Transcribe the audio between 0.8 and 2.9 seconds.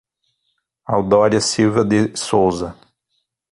Audoria Silva de Souza